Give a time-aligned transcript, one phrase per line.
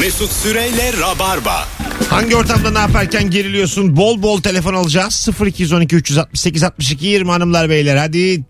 [0.00, 1.68] Mesut Süreyle Rabarba.
[2.10, 3.96] Hangi ortamda ne yaparken geriliyorsun?
[3.96, 5.28] Bol bol telefon alacağız.
[5.46, 7.96] 0212 368 62 20 hanımlar beyler.
[7.96, 8.42] Hadi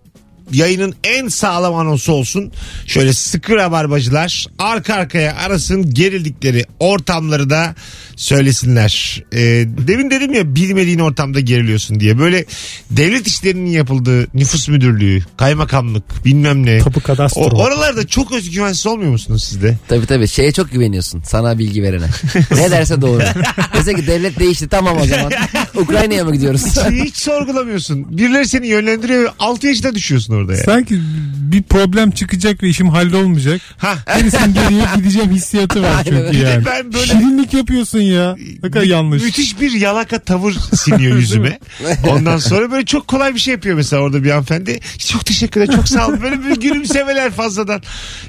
[0.53, 2.53] yayının en sağlam anonsu olsun.
[2.87, 7.75] Şöyle sıkı rabarbacılar arka arkaya arasın gerildikleri ortamları da
[8.17, 9.23] söylesinler.
[9.33, 9.39] Ee,
[9.87, 12.19] demin dedim ya bilmediğin ortamda geriliyorsun diye.
[12.19, 12.45] Böyle
[12.91, 16.79] devlet işlerinin yapıldığı nüfus müdürlüğü, kaymakamlık bilmem ne.
[16.79, 17.41] Tapu kadastro.
[17.41, 19.77] O- oralarda çok özgüvensiz olmuyor musunuz siz de?
[19.89, 22.07] Tabii tabii şeye çok güveniyorsun sana bilgi verene.
[22.51, 23.23] ne derse doğru.
[23.75, 25.33] Mesela ki devlet değişti tamam o zaman.
[25.75, 26.63] Ukrayna'ya mı gidiyoruz?
[27.05, 28.19] Hiç sorgulamıyorsun.
[28.19, 29.33] Birileri seni yönlendiriyor.
[29.39, 30.59] 6 yaşında düşüyorsun orada ya.
[30.65, 31.01] Sanki
[31.53, 33.61] bir problem çıkacak ve işim hallolmayacak.
[33.79, 33.95] Ha.
[34.19, 36.67] Gerisin geriye gideceğim hissiyatı var çünkü yani.
[36.67, 38.37] Ben böyle- Şirinlik yapıyorsun ya.
[38.63, 39.23] Ne kadar yanlış.
[39.23, 41.59] Müthiş bir yalaka tavır siniyor yüzüme.
[42.11, 44.81] Ondan sonra böyle çok kolay bir şey yapıyor mesela orada bir hanımefendi.
[44.99, 46.23] Çok teşekkür ederim çok sağ olun.
[46.23, 47.83] Böyle bir gülümsemeler fazladan.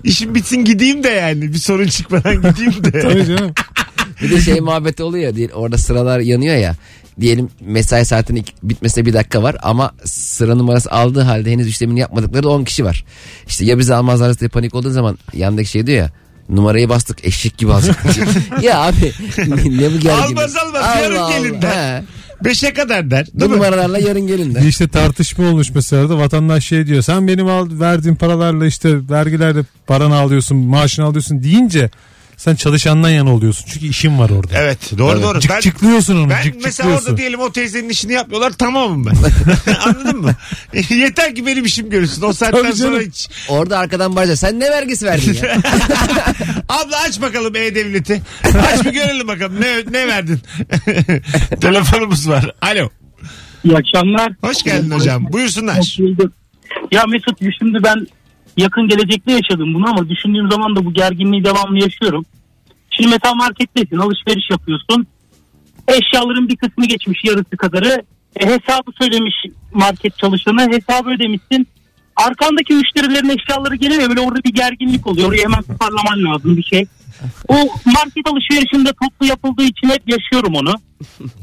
[0.04, 1.54] İşim bitsin gideyim de yani.
[1.54, 3.02] Bir sorun çıkmadan gideyim de.
[3.02, 3.54] Tabii canım.
[4.22, 6.76] bir de şey muhabbeti oluyor ya diye- orada sıralar yanıyor ya.
[7.22, 12.50] Diyelim mesai saatinin bitmesine bir dakika var ama sıra numarası aldığı halde henüz işlemini yapmadıkları
[12.50, 13.06] 10 kişi var.
[13.48, 16.12] İşte ya bizi almazlar diye panik olduğu zaman yandaki şey diyor ya
[16.50, 18.04] numarayı bastık eşek gibi alacak.
[18.62, 19.14] ya abi
[19.48, 20.10] ne bu gerginlik?
[20.10, 21.68] Almaz almaz, yarın gelin de.
[21.68, 22.04] He.
[22.46, 23.28] Beşe kadar der.
[23.34, 23.58] Bu Değil mi?
[23.58, 24.68] numaralarla yarın gelin de.
[24.68, 27.02] işte tartışma olmuş mesela da vatandaş şey diyor.
[27.02, 31.90] Sen benim al, verdiğim paralarla işte vergilerle paranı alıyorsun, maaşını alıyorsun deyince
[32.38, 33.66] sen çalışandan yana oluyorsun.
[33.74, 34.54] Çünkü işin var orada.
[34.56, 35.40] Evet doğru doğru.
[35.40, 36.30] Cık Ben, çıklıyorsun onu.
[36.30, 37.06] ben cık mesela çıklıyorsun.
[37.06, 39.16] orada diyelim o teyzenin işini yapmıyorlar tamamım ben.
[39.86, 40.32] Anladın mı?
[40.90, 42.22] Yeter ki benim işim görülsün.
[42.22, 43.10] O saatten Tabii sonra canım.
[43.10, 43.30] hiç.
[43.50, 44.38] Orada arkadan bağıracak.
[44.38, 45.58] Sen ne vergisi verdin ya?
[46.70, 48.22] Abla aç bakalım E-Devleti.
[48.74, 50.40] Aç bir görelim bakalım ne, ne verdin.
[51.62, 52.52] Telefonumuz var.
[52.62, 52.90] Alo.
[53.64, 54.34] İyi akşamlar.
[54.42, 55.34] Hoş geldin hocam.
[55.34, 55.78] Buyursunlar.
[55.80, 56.34] Hoş bulduk.
[56.92, 58.08] Ya Mesut şimdi ben
[58.58, 62.26] yakın gelecekte yaşadım bunu ama düşündüğüm zaman da bu gerginliği devamlı yaşıyorum.
[62.90, 65.08] Şimdi mesela markettesin alışveriş yapıyorsun.
[65.88, 68.04] Eşyaların bir kısmı geçmiş yarısı kadarı.
[68.36, 69.36] E, hesabı söylemiş
[69.74, 71.68] market çalışanı hesabı ödemişsin.
[72.16, 75.30] Arkandaki müşterilerin eşyaları geliyor böyle orada bir gerginlik oluyor.
[75.30, 76.86] Orayı hemen toparlaman lazım bir şey.
[77.48, 80.74] O market alışverişinde toplu yapıldığı için hep yaşıyorum onu.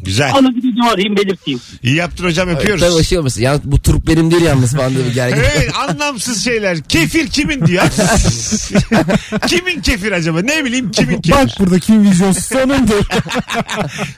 [0.03, 0.33] Güzel.
[0.39, 1.61] Onu bir de arayayım belirteyim.
[1.83, 3.09] İyi yaptın hocam Tabii öpüyoruz.
[3.09, 3.43] şey olmasın.
[3.43, 5.37] Ya bu turp benim değil yalnız falan diye bir gergin.
[5.37, 6.81] Evet anlamsız şeyler.
[6.83, 7.83] Kefir kimin diyor.
[9.47, 10.41] kimin kefir acaba?
[10.43, 11.39] Ne bileyim kimin kefir.
[11.41, 13.05] Bak burada kim vizyonsuz sonundur.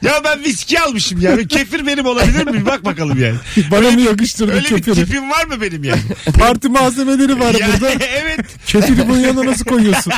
[0.02, 1.38] Ya ben viski almışım ya.
[1.38, 2.52] Bir Kefir benim olabilir mi?
[2.52, 3.34] Bir Bak bakalım yani.
[3.70, 4.94] Bana mı yakıştırdı Öyle bir kefiri?
[4.94, 6.00] tipim var mı benim yani?
[6.38, 7.90] Parti malzemeleri var burada.
[7.90, 8.40] evet.
[8.66, 10.12] Kefiri bunun yanına nasıl koyuyorsun?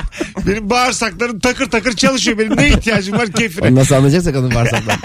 [0.47, 2.39] Benim bağırsaklarım takır takır çalışıyor.
[2.39, 3.69] Benim ne ihtiyacım var kefire?
[3.69, 4.97] Onu nasıl anlayacaksak onun bağırsaklar.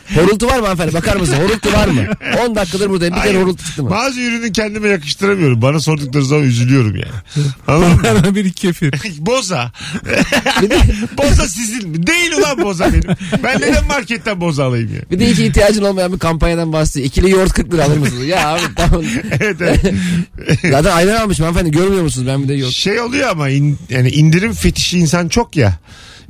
[0.14, 0.94] horultu var mı hanımefendi?
[0.94, 1.34] Bakar mısın?
[1.36, 2.02] Horultu var mı?
[2.48, 3.14] 10 dakikadır buradayım.
[3.14, 3.42] Bir kere Hayır.
[3.44, 3.90] horultu çıktı mı?
[3.90, 5.62] Bazı ürünü kendime yakıştıramıyorum.
[5.62, 7.46] Bana sordukları zaman üzülüyorum yani.
[7.68, 8.34] Anladın mı?
[8.34, 8.94] Bir kefir.
[9.18, 9.72] Boza.
[11.18, 12.06] boza sizin mi?
[12.06, 13.16] Değil ulan boza benim.
[13.44, 15.00] Ben neden marketten boza alayım ya?
[15.10, 17.06] Bir de hiç ihtiyacın olmayan bir kampanyadan bahsediyor.
[17.06, 18.26] İkili yoğurt 40 lira alır mısınız?
[18.26, 19.02] Ya abi tamam.
[19.40, 19.80] Evet, evet.
[20.70, 22.26] Zaten ayran almışım hanımefendi görmüyor musunuz?
[22.26, 22.74] Ben bir de yoğurt.
[22.74, 25.78] şey oluyor ama in- yani indirim fetişi insan çok ya.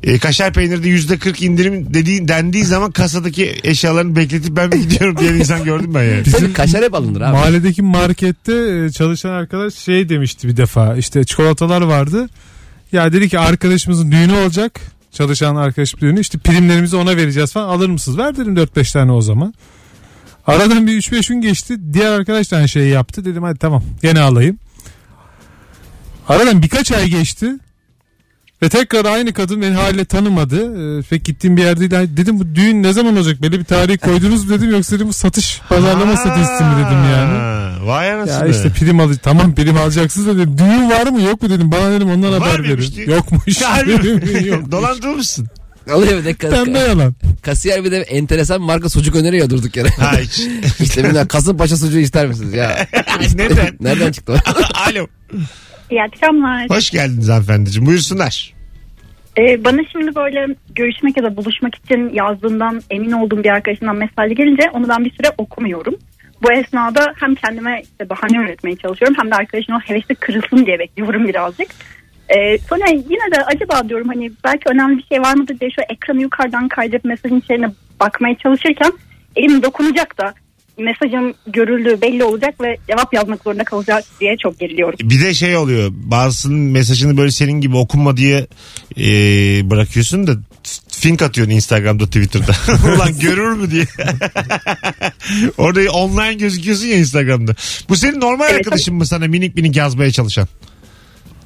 [0.03, 5.17] E, kaşar peynirde yüzde kırk indirim dediği, dendiği zaman kasadaki eşyalarını bekletip ben mi gidiyorum
[5.19, 6.23] diye insan gördüm ben yani.
[6.23, 7.33] Tabii kaşar hep alınır abi.
[7.33, 10.97] Mahalledeki markette e, çalışan arkadaş şey demişti bir defa.
[10.97, 12.29] İşte çikolatalar vardı.
[12.93, 14.81] Ya dedi ki arkadaşımızın düğünü olacak.
[15.13, 16.21] Çalışan arkadaş düğünü.
[16.21, 17.69] İşte primlerimizi ona vereceğiz falan.
[17.69, 18.19] Alır mısınız?
[18.19, 19.55] Ver dedim 4-5 tane o zaman.
[20.47, 21.77] Aradan bir 3-5 gün geçti.
[21.93, 23.25] Diğer arkadaş da aynı şeyi yaptı.
[23.25, 24.59] Dedim hadi tamam gene alayım.
[26.29, 27.53] Aradan birkaç ay geçti.
[28.63, 30.57] Ve tekrar aynı kadın beni haliyle tanımadı.
[30.99, 32.09] Ee, pek gittiğim bir yerde değil.
[32.17, 33.43] Dedim bu düğün ne zaman olacak?
[33.43, 34.71] Böyle bir tarih koydunuz mu dedim.
[34.71, 37.39] Yoksa dedim bu satış pazarlama statistiği mi dedim yani.
[37.39, 38.39] Ha, Vay anasını.
[38.39, 40.59] Ya işte prim al tamam prim alacaksınız da dedim.
[40.59, 41.73] Düğün var mı yok mu dedim.
[41.73, 42.93] Bana dedim ondan Var haber verin.
[42.97, 43.11] düğün?
[43.11, 43.61] Yokmuş.
[43.63, 44.03] Harbi mi?
[44.23, 44.71] Dedim, yok.
[44.73, 45.47] Dolandırılmışsın.
[45.93, 47.15] Alıyor bir de kas- Pembe yalan.
[47.43, 49.89] kasiyer bir de enteresan bir marka sucuk öneriyor durduk yere.
[49.89, 50.41] Ha hiç.
[50.81, 52.87] işte bilmem Kasımpaşa sucuğu ister misiniz ya?
[53.35, 53.77] Neden?
[53.81, 54.37] Nereden çıktı o?
[54.91, 55.07] Alo.
[55.93, 56.71] İyi akşamlar.
[56.71, 57.87] Hoş geldiniz hanımefendiciğim.
[57.87, 58.55] Buyursunlar.
[59.39, 64.35] Ee, bana şimdi böyle görüşmek ya da buluşmak için yazdığından emin olduğum bir arkadaşımdan mesaj
[64.37, 65.95] gelince onu ben bir süre okumuyorum.
[66.43, 70.79] Bu esnada hem kendime işte bahane üretmeye çalışıyorum hem de arkadaşın o hevesi kırılsın diye
[70.79, 71.69] bekliyorum birazcık.
[72.29, 75.83] Ee, sonra yine de acaba diyorum hani belki önemli bir şey var mıdır diye şu
[75.89, 78.93] ekranı yukarıdan kaydırıp mesajın içeriğine bakmaya çalışırken
[79.37, 80.35] elim dokunacak da
[80.79, 84.99] mesajım görüldüğü belli olacak ve cevap yazmak zorunda kalacak diye çok geriliyorum.
[85.03, 85.91] Bir de şey oluyor.
[85.93, 88.47] Bazısının mesajını böyle senin gibi okunma diye
[88.99, 89.05] e,
[89.71, 90.33] bırakıyorsun da
[90.89, 92.53] fink atıyorsun Instagram'da Twitter'da.
[92.97, 93.85] Ulan görür mü diye.
[95.59, 97.55] Orada online gözüküyorsun ya Instagram'da.
[97.89, 100.49] Bu senin normal Evet, arkadaşın mı sana minik minik yazmaya çalışan?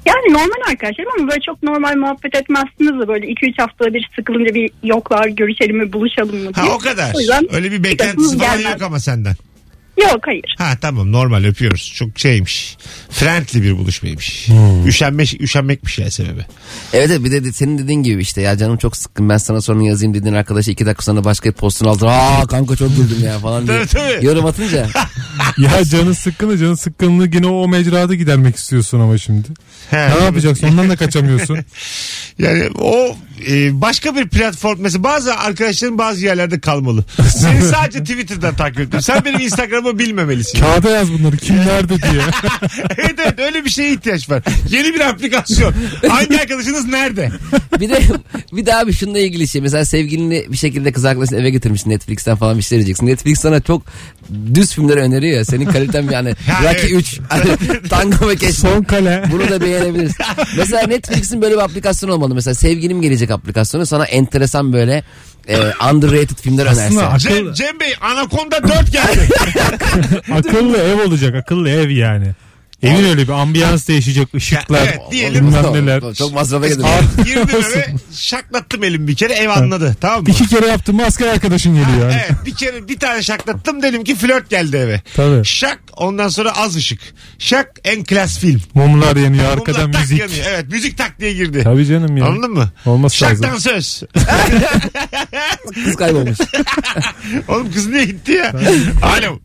[0.07, 4.53] Yani normal arkadaşlarım ama böyle çok normal muhabbet etmezsiniz de böyle 2-3 haftada bir sıkılınca
[4.55, 6.73] bir yoklar görüşelim mi buluşalım mı Ha diye.
[6.73, 7.11] o kadar.
[7.15, 8.71] O yüzden Öyle bir beklentisi falan gelmez.
[8.73, 9.33] yok ama senden.
[9.97, 10.55] Yok hayır.
[10.57, 11.93] Ha tamam normal öpüyoruz.
[11.95, 12.77] Çok şeymiş.
[13.09, 14.47] Friendly bir buluşmaymış.
[14.47, 14.87] Hmm.
[14.87, 16.45] Üşenmek, üşenmekmiş ya sebebi.
[16.93, 19.83] Evet evet bir de senin dediğin gibi işte ya canım çok sıkkın ben sana sonra
[19.83, 23.39] yazayım dediğin arkadaşa iki dakika sonra başka bir postun altına aa kanka çok güldüm ya
[23.39, 24.25] falan diye Tabii, tabii.
[24.25, 24.87] yorum atınca
[25.57, 29.47] Ya canı sıkkın da canı sıkkınlığı yine o mecrada gidermek istiyorsun ama şimdi.
[29.89, 30.09] He.
[30.19, 31.57] Ne yapacaksın ondan da kaçamıyorsun.
[32.39, 33.15] Yani o
[33.49, 37.05] e, başka bir platform mesela bazı arkadaşların bazı yerlerde kalmalı.
[37.37, 39.01] Seni sadece Twitter'dan takip ediyorum.
[39.01, 40.59] Sen benim Instagram'ı bilmemelisin.
[40.59, 42.21] Kağıda yaz bunları kim nerede diye.
[42.97, 44.43] evet evet öyle bir şeye ihtiyaç var.
[44.69, 45.73] Yeni bir aplikasyon.
[46.09, 47.31] Hangi arkadaşınız nerede?
[47.79, 48.01] bir de
[48.51, 52.35] bir de abi şununla ilgili şey mesela sevgilini bir şekilde kız arkadaşını eve getirmişsin Netflix'ten
[52.35, 53.07] falan bir şey diyeceksin.
[53.07, 53.81] Netflix sana çok
[54.53, 56.93] düz filmler öneriyor ya senin kaliten yani Ha, Rocky evet.
[56.93, 57.19] 3
[57.89, 59.23] Tango ve Keşke Son kale.
[59.31, 60.25] Bunu da beğenebilirsin.
[60.57, 62.35] mesela Netflix'in böyle bir aplikasyon olmalı.
[62.35, 65.03] Mesela sevgilim gelecek aplikasyonu sana enteresan böyle
[65.47, 65.57] e,
[65.93, 67.05] underrated filmler önerse.
[67.05, 69.29] Aslında Cem, Cem Bey Anaconda 4 geldi.
[70.33, 72.33] akıllı ev olacak akıllı ev yani.
[72.83, 75.47] Evin öyle bir ambiyans değişecek ışıklar Evet, diyelim.
[75.47, 76.13] bilmem neler.
[76.13, 76.87] Çok masrafa gidiyor.
[77.25, 80.29] Girdim eve şaklattım elim bir kere ev anladı tamam mı?
[80.29, 82.09] İki kere yaptım mı asker arkadaşın geliyor.
[82.09, 82.21] Yani.
[82.29, 85.01] Evet bir kere bir tane şaklattım dedim ki flört geldi eve.
[85.15, 85.45] Tabii.
[85.45, 86.99] Şak ondan sonra az ışık.
[87.39, 88.61] Şak en klas film.
[88.73, 90.19] Mumlar yanıyor arkadan tak müzik.
[90.19, 90.45] yanıyor.
[90.49, 91.61] Evet müzik tak diye girdi.
[91.63, 92.25] Tabii canım ya.
[92.25, 92.69] Anladın mı?
[92.85, 93.59] Olması Şaktan lazım.
[93.71, 94.03] söz.
[95.85, 96.37] Kız kaybolmuş.
[97.47, 98.53] Oğlum kız niye gitti ya?
[99.03, 99.39] Alo.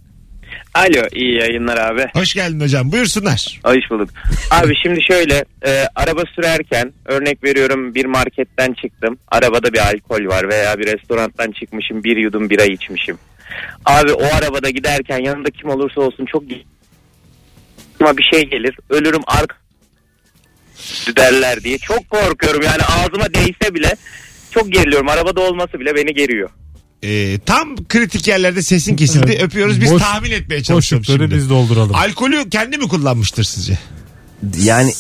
[0.74, 2.06] Alo iyi yayınlar abi.
[2.14, 2.92] Hoş geldin hocam.
[2.92, 3.60] Buyursunlar.
[3.64, 4.08] Hoş bulduk.
[4.50, 9.19] Abi şimdi şöyle e, araba sürerken örnek veriyorum bir marketten çıktım.
[9.28, 13.19] Arabada bir alkol var veya bir restorandan çıkmışım bir yudum bira içmişim.
[13.84, 16.42] Abi o arabada giderken yanında kim olursa olsun çok
[18.00, 19.56] ama bir şey gelir ölürüm arka
[21.16, 23.96] derler diye çok korkuyorum yani ağzıma değse bile
[24.50, 26.50] çok geriliyorum arabada olması bile beni geriyor.
[27.04, 29.31] Ee, tam kritik yerlerde sesin kesildi.
[29.32, 29.43] Evet.
[29.43, 29.81] Öpüyoruz.
[29.81, 31.31] Biz Boş- tahmin etmeye çalışıyoruz şimdi.
[31.34, 31.94] biz dolduralım.
[31.94, 33.78] Alkolü kendi mi kullanmıştır sizce?
[34.62, 34.93] Yani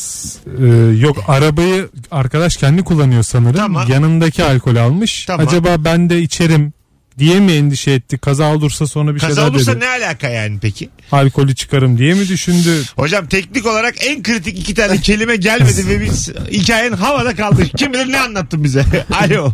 [0.60, 0.66] Ee,
[0.98, 3.56] yok arabayı arkadaş kendi kullanıyor sanırım.
[3.56, 3.90] Tamam.
[3.90, 5.24] Yanındaki alkol almış.
[5.26, 5.46] Tamam.
[5.48, 6.72] Acaba ben de içerim
[7.18, 8.18] diye mi endişe etti?
[8.18, 9.80] Kaza olursa sonra bir Kaza şeyler olursa dedi.
[9.80, 10.88] ne alaka yani peki?
[11.12, 12.82] Alkolü çıkarım diye mi düşündü?
[12.96, 17.62] Hocam teknik olarak en kritik iki tane kelime gelmedi ve biz hikayenin havada kaldı.
[17.76, 18.84] Kim bilir ne anlattın bize?
[19.12, 19.52] Alo.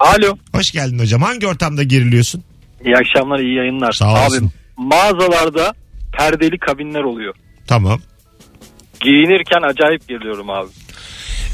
[0.00, 0.36] Alo.
[0.52, 1.22] Hoş geldin hocam.
[1.22, 2.42] Hangi ortamda geriliyorsun?
[2.84, 3.92] İyi akşamlar, iyi yayınlar.
[3.92, 4.46] Sağ olasın.
[4.46, 5.74] Abi mağazalarda
[6.18, 7.34] perdeli kabinler oluyor.
[7.66, 8.00] Tamam.
[9.00, 10.68] Giyinirken acayip geriliyorum abi.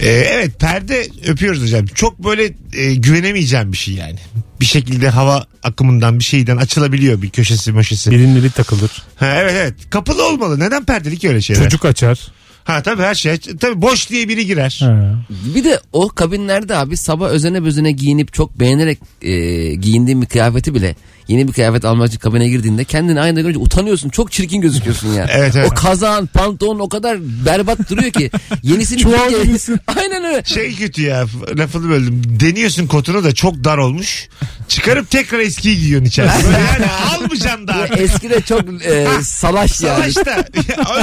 [0.01, 1.87] Ee, evet perde öpüyoruz hocam.
[1.87, 4.19] Çok böyle e, güvenemeyeceğim bir şey yani.
[4.61, 8.11] Bir şekilde hava akımından bir şeyden açılabiliyor bir köşesi möşesi.
[8.11, 8.91] Dilin dili takılır.
[9.17, 9.75] Ha, evet evet.
[9.91, 10.61] Kapılı olmalı.
[10.61, 11.63] Neden perdeli ki öyle şeyler?
[11.63, 12.33] Çocuk açar.
[12.71, 13.37] Ha tabii her şey.
[13.37, 14.81] Tabii boş diye biri girer.
[14.83, 15.15] Ha.
[15.55, 19.31] bir de o kabinlerde abi sabah özene bözene giyinip çok beğenerek e,
[19.75, 20.95] giyindiğin bir kıyafeti bile
[21.31, 24.09] yeni bir kıyafet almak için kabine girdiğinde kendini aynada görünce utanıyorsun.
[24.09, 25.27] Çok çirkin gözüküyorsun ya.
[25.41, 25.69] Evet, evet.
[25.73, 28.31] O kazağın, pantolon o kadar berbat duruyor ki.
[28.63, 29.81] Yenisini Çuval bir kere- gibisin.
[30.01, 30.43] Aynen öyle.
[30.45, 31.25] Şey kötü ya
[31.59, 32.23] lafını böldüm.
[32.41, 34.29] Deniyorsun kotunu da çok dar olmuş.
[34.69, 36.53] Çıkarıp tekrar eskiyi giyiyorsun içerisine.
[36.53, 37.75] Yani almayacaksın da.
[37.91, 40.13] Ve Eski de çok e, salaş yani.
[40.13, 40.45] Savaşta.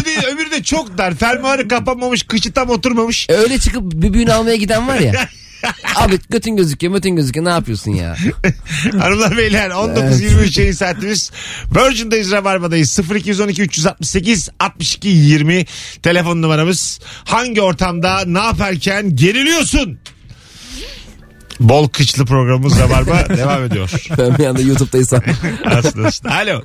[0.01, 1.15] öbürü, öbürü de çok dar.
[1.15, 2.23] Fermuarı kapanmamış.
[2.23, 3.27] Kıçı tam oturmamış.
[3.29, 5.29] Öyle çıkıp bir büyüğünü almaya giden var ya.
[5.95, 7.45] Abi götün gözüküyor, götün gözüküyor.
[7.45, 8.15] Ne yapıyorsun ya?
[8.99, 11.31] Hanımlar beyler 19-23 yayın saatimiz.
[11.75, 12.99] Virgin'dayız Rabarba'dayız.
[13.15, 15.65] 0212 368 62 20
[16.03, 16.99] telefon numaramız.
[17.25, 19.99] Hangi ortamda ne yaparken geriliyorsun?
[21.59, 23.91] Bol kıçlı programımız Rabarba devam ediyor.
[24.17, 25.21] Ben bir anda YouTube'daysam.
[25.65, 26.35] Aslında.
[26.35, 26.61] Alo.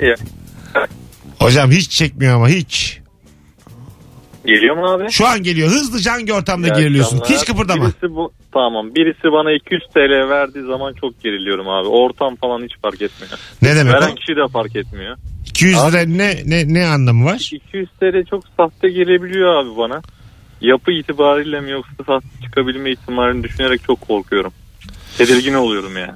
[0.00, 0.14] İyi.
[1.38, 3.00] Hocam hiç çekmiyor ama hiç.
[4.46, 5.10] Geliyor mu abi?
[5.12, 5.68] Şu an geliyor.
[5.68, 7.18] Hızlıca hangi ortamda İyi geriliyorsun?
[7.18, 7.40] akşamlar.
[7.40, 7.84] Hiç kıpırdama.
[7.84, 8.94] Birisi bu, tamam.
[8.94, 11.88] Birisi bana 200 TL verdiği zaman çok geriliyorum abi.
[11.88, 13.32] Ortam falan hiç fark etmiyor.
[13.62, 14.14] Ne demek Veren o?
[14.14, 15.16] kişi de fark etmiyor.
[15.46, 17.50] 200 lira ne, ne, ne anlamı var?
[17.52, 20.02] 200 TL çok sahte gelebiliyor abi bana.
[20.60, 24.52] Yapı itibariyle mi yoksa sahte çıkabilme ihtimalini düşünerek çok korkuyorum.
[25.18, 26.12] Tedirgin oluyorum yani.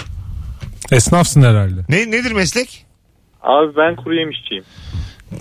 [0.93, 1.81] Esnafsın herhalde.
[1.89, 2.87] Ne, nedir meslek?
[3.43, 4.65] Abi ben kuru yemişçiyim.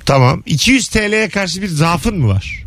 [0.05, 0.43] Tamam.
[0.45, 2.63] 200 TL'ye karşı bir zaafın mı var?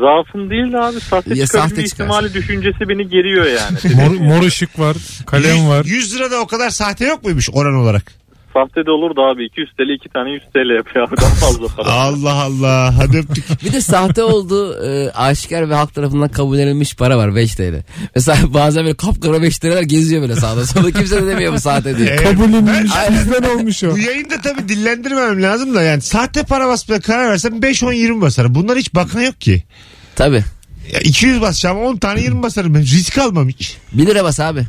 [0.00, 2.04] Zaafım değil de abi sahte Ya çıkabilme sahte çıkar.
[2.04, 3.94] ihtimali düşüncesi beni geriyor yani.
[3.94, 4.96] Mor, mor ışık var.
[5.26, 5.84] Kalem 100, var.
[5.84, 8.12] 100 lirada o kadar sahte yok muymuş oran olarak?
[8.54, 11.66] Sahte de olur da abi 200 TL 2 tane 100 TL yapıyor abi daha fazla
[11.76, 11.88] para.
[11.92, 12.94] Allah Allah.
[12.98, 13.44] Hadi öptük.
[13.64, 17.82] Bir de sahte olduğu e, aşikar ve halk tarafından kabul edilmiş para var 5 TL.
[18.14, 20.90] Mesela bazen böyle kapkara 5 TL'ler geziyor böyle sağda solda.
[20.90, 22.16] Kimse de demiyor bu sahte diye.
[22.16, 23.90] Kabullenilmiş ben- bizden olmuş o.
[23.92, 28.20] Bu yayında tabii dillendirmemem lazım da yani sahte para basmaya karar versem 5 10 20
[28.20, 28.54] basarım.
[28.54, 29.62] Bunlar hiç bakan yok ki.
[30.16, 30.44] Tabii.
[30.92, 32.80] Ya 200 basacağım 10 tane 20 basarım ben.
[32.82, 33.76] Risk almam hiç.
[33.92, 34.60] 1 lira bas abi.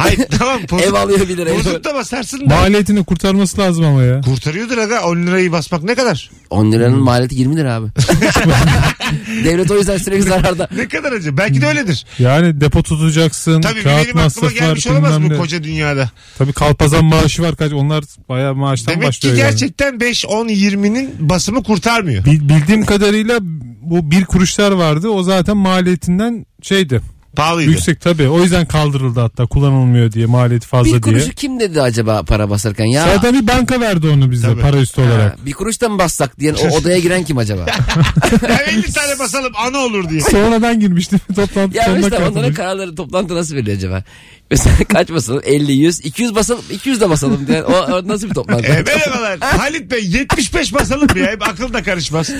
[0.00, 0.60] Hayır tamam.
[0.70, 1.54] Bozuk, Ev alıyor 1 lira.
[1.54, 2.54] bozuk da basarsın da.
[2.54, 4.20] Maliyetini kurtarması lazım ama ya.
[4.20, 6.30] Kurtarıyordur aga 10 lirayı basmak ne kadar?
[6.50, 7.86] 10 liranın maliyeti 20 lira abi.
[9.44, 10.68] Devlet o yüzden sürekli zararda.
[10.76, 11.36] Ne kadar acı?
[11.36, 12.06] Belki de öyledir.
[12.18, 13.60] Yani depo tutacaksın.
[13.60, 14.52] Tabii kağıt benim aklıma var.
[14.54, 16.10] gelmiş olamaz bu koca dünyada.
[16.38, 17.72] Tabii kalpazan maaşı var kaç.
[17.72, 19.50] Onlar bayağı maaştan Demek ki başlıyor yani.
[19.50, 22.24] gerçekten 5 10 20'nin basımı kurtarmıyor.
[22.24, 23.38] Bil- Bildiğim kadarıyla
[23.82, 25.08] bu bir kuruşlar vardı.
[25.08, 27.00] O zaten maliyetinden şeydi.
[27.36, 27.70] Pahalıydı.
[27.70, 28.28] Yüksek tabii.
[28.28, 31.00] O yüzden kaldırıldı hatta kullanılmıyor diye maliyeti fazla Bir diye.
[31.00, 33.04] kuruşu kim dedi acaba para basarken ya?
[33.14, 34.60] Zaten bir banka verdi onu bize Tabii.
[34.60, 35.32] para üstü olarak.
[35.32, 37.66] Ha, bir kuruş da mı bassak diyen o odaya giren kim acaba?
[38.48, 40.20] Ya 50 tane basalım ana olur diye.
[40.20, 42.56] Sonradan girmişti toplantı ya sonuna mesela onların katılmış.
[42.56, 44.04] kararları toplantı nasıl veriliyor acaba?
[44.50, 45.42] Mesela kaç basalım?
[45.44, 47.62] 50, 100, 200 basalım, 200 de basalım diye.
[47.62, 48.66] O, o nasıl bir toplantı?
[48.66, 49.38] E, merhabalar.
[49.40, 51.26] Halit Bey 75 basalım ya?
[51.26, 52.30] Hep akıl da karışmaz.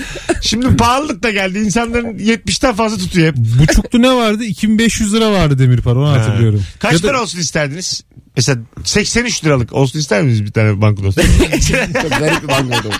[0.41, 1.59] Şimdi pahalılık da geldi.
[1.59, 3.35] İnsanların 70'ten fazla tutuyor hep.
[3.37, 4.43] Buçuklu ne vardı?
[4.43, 6.63] 2500 lira vardı demir para onu hatırlıyorum.
[6.79, 8.03] Kaç Ya da- para olsun isterdiniz?
[8.37, 11.15] Mesela 83 liralık olsun ister misiniz bir tane banknot?
[12.01, 12.95] Çok garip bir banknot oldu.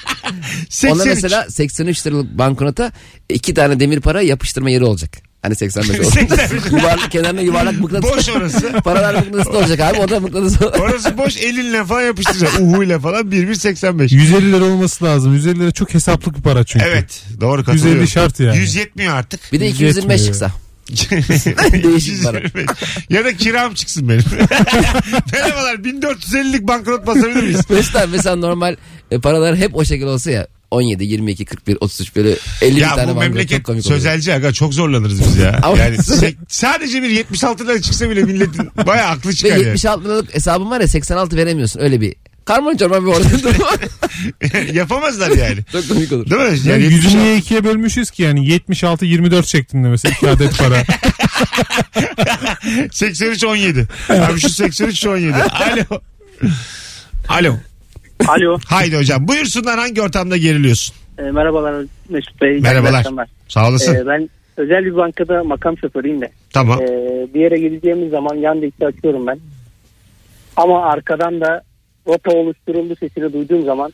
[0.70, 1.02] 83.
[1.02, 2.92] Ona mesela 83 liralık banknota
[3.30, 5.31] iki tane demir para yapıştırma yeri olacak.
[5.42, 6.10] Hani 85 oldu.
[6.12, 6.72] 85.
[6.72, 8.12] yuvarlak kenarına yuvarlak mıknatıs.
[8.12, 8.72] Boş orası.
[8.84, 10.00] Paralar mıknatıs olacak abi.
[10.00, 10.62] O da mıknatıs.
[10.82, 12.74] Orası boş elinle falan yapıştıracaksın.
[12.74, 14.12] Uhuyla falan 1,185.
[14.12, 15.34] 150 lira olması lazım.
[15.34, 16.86] 150 lira çok hesaplık bir para çünkü.
[16.86, 18.02] Evet doğru katılıyorum.
[18.02, 18.58] 150 şart yani.
[18.58, 19.40] 100 yetmiyor artık.
[19.54, 20.26] Bir de 225 Yetmiyor.
[20.26, 20.52] çıksa.
[21.84, 22.38] Değişik para.
[22.40, 22.68] 125.
[23.10, 24.24] ya da kiram çıksın benim.
[25.34, 27.70] Merhabalar 1450'lik banknot basabilir miyiz?
[27.70, 28.76] Mesut abi mesela normal
[29.12, 32.96] e, paralar hep o şekil olsa ya 17, 22, 41, 33 böyle 50 ya bir
[32.96, 34.00] tane bu banknot memleket çok komik oluyor.
[34.00, 35.60] sözelci aga çok zorlanırız biz ya.
[35.64, 39.64] Ama- yani se- sadece bir 76 lira çıksa bile milletin baya aklı Ve çıkar yani.
[39.64, 42.16] 76 liralık hesabın var ya 86 veremiyorsun öyle bir.
[42.46, 43.76] Karman çorman bir orada durum var.
[44.74, 45.58] Yapamazlar yani.
[45.72, 46.30] Çok komik olur.
[46.30, 46.48] Değil mi?
[46.70, 50.58] Yani Yani yüzü 76 niye ikiye bölmüşüz ki yani 76 24 şeklinde mesela iki adet
[50.58, 50.84] para.
[52.92, 53.88] 83 17.
[54.10, 55.34] Abi şu 83 şu 17.
[55.38, 56.02] Alo.
[57.28, 57.58] Alo.
[58.28, 58.58] Alo.
[58.66, 59.28] Haydi hocam.
[59.28, 60.96] Buyursunlar hangi ortamda geriliyorsun?
[61.18, 62.60] E, merhabalar Mesut Bey.
[62.60, 63.06] Merhabalar.
[63.48, 63.96] Sağ olasın.
[63.96, 66.32] E, ben özel bir bankada makam şoförüyüm de.
[66.54, 66.82] tamam.
[66.82, 66.86] E,
[67.34, 69.40] bir yere gideceğimiz zaman yan dikti açıyorum ben.
[70.58, 71.62] Ama arkadan da
[72.08, 73.94] rota oluşturuldu sesini duyduğum zaman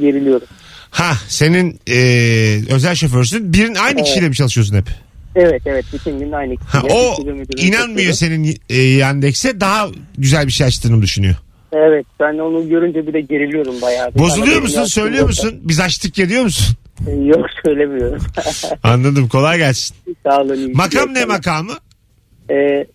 [0.00, 0.46] geriliyorum.
[0.90, 1.96] Ha senin e,
[2.74, 3.52] özel şoförsün.
[3.52, 4.84] Birin aynı kişiyle mi çalışıyorsun hep?
[5.34, 6.94] Evet evet bütün gün aynı Ha, kişiyle.
[6.94, 11.34] o Müdürüm, müdürüm inanmıyor senin e, Yandex'e daha güzel bir şey açtığını düşünüyor.
[11.72, 14.14] Evet ben onu görünce bile geriliyorum bayağı.
[14.14, 14.84] Bir Bozuluyor musun?
[14.84, 15.60] Söylüyor musun?
[15.62, 16.76] Biz açtık ya diyor musun?
[17.06, 18.22] E, Yok söylemiyorum.
[18.82, 19.28] Anladım.
[19.28, 19.96] Kolay gelsin.
[20.26, 20.72] Sağ olun.
[20.76, 21.72] Makam ne makamı?
[22.50, 22.86] E,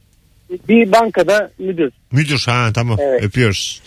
[0.70, 1.92] bir bankada müdür.
[2.12, 2.44] Müdür.
[2.46, 2.98] Ha tamam.
[3.02, 3.24] Evet.
[3.24, 3.82] Öpüyoruz.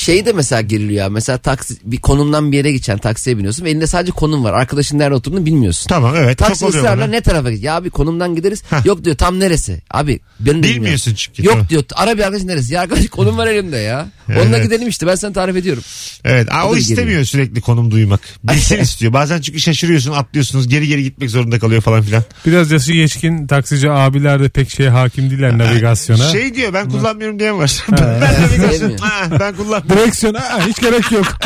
[0.00, 1.08] Şey de mesela geriliyor ya.
[1.10, 4.52] Mesela taksi bir konumdan bir yere gideceksin taksiye biniyorsun ve elinde sadece konum var.
[4.52, 5.88] Arkadaşın nerede oturduğunu bilmiyorsun.
[5.88, 6.38] Tamam evet.
[6.38, 7.64] Taksi çok oluyor ısrarla ne tarafa git?
[7.64, 8.62] Ya abi konumdan gideriz.
[8.70, 8.86] Hah.
[8.86, 9.82] Yok diyor tam neresi?
[9.90, 10.62] Abi ben.
[10.62, 11.44] Bilmiyorsun çünkü.
[11.44, 11.68] Yok tamam.
[11.68, 12.74] diyor ara bir arkadaş neresi?
[12.74, 14.08] Ya arkadaş konum var elimde ya.
[14.30, 14.64] Onunla Evet.
[14.64, 15.82] gidelim işte ben sana tarif ediyorum.
[16.24, 16.48] Evet.
[16.52, 17.24] Aa, O o istemiyor geliyor.
[17.24, 18.20] sürekli konum duymak.
[18.44, 19.12] Bilsin istiyor.
[19.12, 20.68] Bazen çünkü şaşırıyorsun atlıyorsunuz.
[20.68, 22.22] Geri geri gitmek zorunda kalıyor falan filan.
[22.46, 26.28] Biraz yaşı geçkin taksici abiler de pek şeye hakim değiller navigasyona.
[26.32, 27.84] Şey diyor ben kullanmıyorum diyen var.
[27.90, 28.96] ben navigasyon.
[29.40, 29.89] Ben kullanmıyorum.
[29.90, 31.26] Direksiyon aa, hiç gerek yok.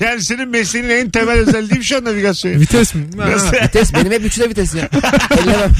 [0.00, 2.60] Yani senin mesleğinin en temel özelliği şu an navigasyon.
[2.60, 3.02] Vites mi?
[3.18, 3.30] Ha.
[3.30, 3.52] Nasıl?
[3.52, 4.88] Vites benim hep üçte vites ya.
[5.42, 5.70] Ellemem.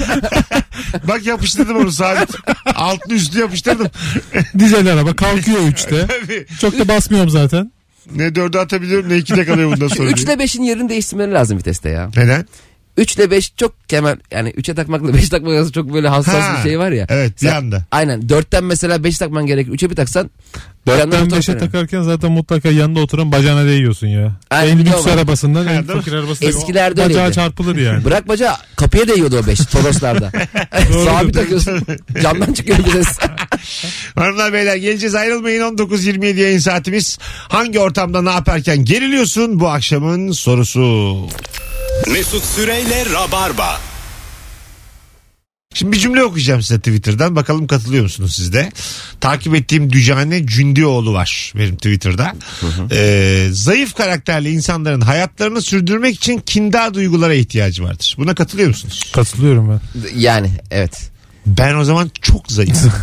[1.08, 2.30] Bak yapıştırdım onu sabit.
[2.74, 3.88] Altlı üstü yapıştırdım.
[4.58, 6.06] Dizel araba kalkıyor 3'te.
[6.06, 6.46] Tabii.
[6.60, 7.72] Çok da basmıyorum zaten.
[8.14, 10.10] ne dörde atabiliyorum ne ikide kalıyor bundan sonra.
[10.10, 12.10] 3 ile 5'in yerini değiştirmeleri lazım viteste ya.
[12.16, 12.46] Neden?
[13.00, 16.56] 3 ile 5 çok kemer yani 3'e takmakla 5 takmak arasında çok böyle hassas Ha,
[16.58, 17.06] bir şey var ya.
[17.08, 17.84] evet, bir Sen- anda.
[17.90, 19.72] Aynen 4'ten mesela 5 takman gerekir.
[19.72, 20.30] 3'e bir taksan
[20.86, 21.60] yanına 4'ten otur 5'e yani.
[21.60, 24.32] takarken zaten mutlaka yanında oturan bacağına değiyorsun ya.
[24.50, 25.12] Aynen, en bir lüks var.
[25.12, 26.48] arabasından Ha, en fakir arabasına.
[26.48, 27.34] Eskilerde Bacağı öyleydi.
[27.34, 28.04] çarpılır yani.
[28.04, 30.32] Bırak bacağı kapıya değiyordu o 5 Toroslarda.
[31.04, 31.80] Sabit takıyorsun.
[32.22, 33.18] Camdan çıkıyor bir ses.
[34.14, 37.18] Hanımlar beyler geleceğiz ayrılmayın 19.27 yayın saatimiz.
[37.48, 41.16] Hangi ortamda ne yaparken geriliyorsun bu akşamın sorusu.
[42.08, 43.80] Mesut Süreyle Rabarba.
[45.74, 47.36] Şimdi bir cümle okuyacağım size Twitter'dan.
[47.36, 48.72] Bakalım katılıyor musunuz siz de?
[49.20, 52.34] Takip ettiğim Dücane Cündioğlu var benim Twitter'da.
[52.92, 58.14] Ee, zayıf karakterli insanların hayatlarını sürdürmek için kindar duygulara ihtiyacı vardır.
[58.18, 59.10] Buna katılıyor musunuz?
[59.14, 59.80] Katılıyorum ben.
[60.16, 61.10] Yani evet.
[61.46, 62.92] Ben o zaman çok zayıfım.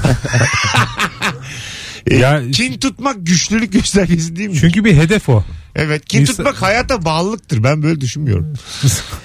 [2.12, 4.58] E, Ya- kin tutmak güçlülük göstergesi değil mi?
[4.60, 5.44] Çünkü bir hedef o.
[5.78, 7.64] Evet kin İnsan- tutmak hayata bağlılıktır.
[7.64, 8.54] Ben böyle düşünmüyorum.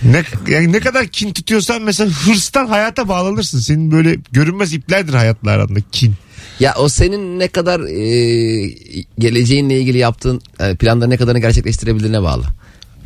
[0.02, 3.59] ne, yani ne kadar kin tutuyorsan mesela hırstan hayata bağlanırsın.
[3.59, 6.14] Senin böyle görünmez iplerdir hayatla aranda kin.
[6.61, 8.75] Ya o senin ne kadar e,
[9.18, 12.44] geleceğinle ilgili yaptığın e, planları ne kadarını gerçekleştirebildiğine bağlı.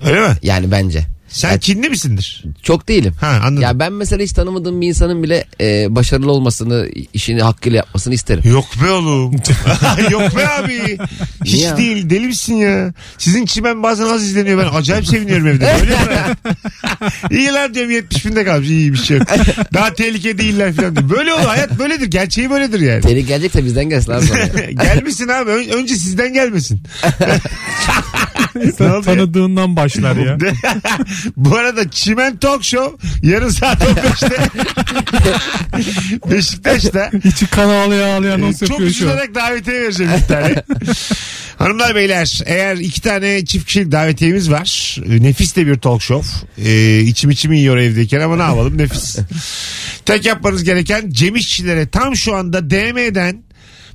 [0.04, 0.36] Öyle mi?
[0.42, 1.15] Yani bence.
[1.36, 2.44] Sen Ya- kinli misindir?
[2.62, 3.14] Çok değilim.
[3.20, 3.62] Ha anladım.
[3.62, 8.42] Ya ben mesela hiç tanımadığım bir insanın bile e, başarılı olmasını, işini hakkıyla yapmasını isterim.
[8.50, 9.32] Yok be oğlum.
[10.10, 10.98] Yok be abi.
[11.44, 12.10] Hiç Niye değil.
[12.10, 12.92] Deli misin ya?
[13.18, 14.58] Sizin çimen bazen az izleniyor.
[14.58, 15.72] Ben acayip seviniyorum evde.
[15.80, 16.16] Öyle mi?
[17.38, 18.68] İyi lan diyorum 70 binde kalmış.
[18.68, 19.26] İyi bir şey yok.
[19.74, 21.10] Daha tehlike değiller falan diyor.
[21.10, 21.44] Böyle olur.
[21.44, 22.06] Hayat böyledir.
[22.06, 23.00] Gerçeği böyledir yani.
[23.00, 24.46] Tehlike gelecek de bizden gelsin abi sonra.
[24.70, 25.50] gelmesin abi.
[25.50, 26.80] Ön- önce sizden gelmesin.
[28.64, 29.00] Ya?
[29.02, 30.38] Tanıdığından başlar ya.
[31.36, 34.36] Bu arada Çimen Talk Show yarın saat 15'te
[36.30, 39.10] Beşiktaş'ta İçi kan ağlaya ağlaya nasıl Ee, çok yapıyor şu an?
[39.12, 40.54] üzülerek davetiye vereceğim bir tane.
[41.58, 44.96] Hanımlar beyler eğer iki tane çift kişilik davetiyemiz var.
[45.10, 46.46] e, Nefis de bir talk show.
[46.64, 49.16] Ee, içim içimi yiyor evdeyken ama ne yapalım nefis.
[50.04, 53.44] Tek yapmanız gereken Cem İşçilere tam şu anda DM'den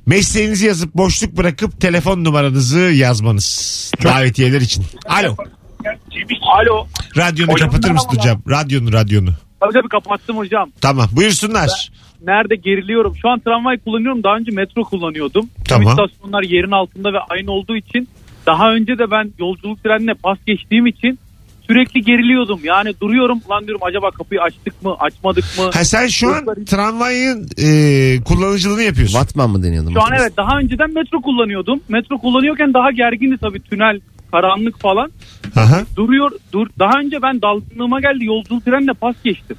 [0.06, 3.92] mesleğinizi yazıp boşluk bırakıp telefon numaranızı yazmanız.
[4.04, 4.84] Davetiyeler için.
[5.06, 5.36] Alo.
[6.60, 6.86] Alo.
[7.16, 8.40] Radyonu Hocam, kapatır mısın merhaba.
[8.40, 8.42] hocam?
[8.50, 9.30] Radyonu radyonu.
[9.60, 10.70] Tabii tabii kapattım hocam.
[10.80, 11.92] Tamam buyursunlar.
[12.26, 13.14] Nerede geriliyorum.
[13.22, 14.22] Şu an tramvay kullanıyorum.
[14.22, 15.48] Daha önce metro kullanıyordum.
[15.68, 15.96] Tamam.
[15.96, 18.08] Tüm istasyonlar yerin altında ve aynı olduğu için
[18.46, 21.18] daha önce de ben yolculuk trenine pas geçtiğim için
[21.72, 22.60] sürekli geriliyordum.
[22.64, 25.70] Yani duruyorum lan diyorum acaba kapıyı açtık mı açmadık mı?
[25.74, 27.66] Ha sen şu an tramvayın e,
[28.24, 29.18] kullanıcılığını yapıyorsun.
[29.18, 29.90] Vatman mı deniyordu?
[29.92, 31.80] Şu an evet daha önceden metro kullanıyordum.
[31.88, 34.00] Metro kullanıyorken daha gergindi tabii tünel
[34.30, 35.10] karanlık falan.
[35.56, 35.80] Aha.
[35.96, 36.66] Duruyor dur.
[36.78, 39.56] Daha önce ben dalgınlığıma geldi yolculuk trenine pas geçtim.